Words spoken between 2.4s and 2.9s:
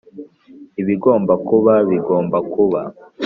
kuba.